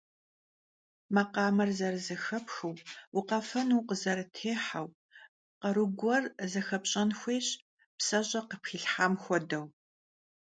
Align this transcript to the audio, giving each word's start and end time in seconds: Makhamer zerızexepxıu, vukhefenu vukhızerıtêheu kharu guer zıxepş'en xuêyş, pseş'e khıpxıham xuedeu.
Makhamer 1.15 1.69
zerızexepxıu, 1.77 2.75
vukhefenu 3.13 3.73
vukhızerıtêheu 3.79 4.87
kharu 5.59 5.85
guer 5.99 6.23
zıxepş'en 6.51 7.09
xuêyş, 7.19 7.47
pseş'e 7.97 8.41
khıpxıham 8.49 9.13
xuedeu. 9.23 9.65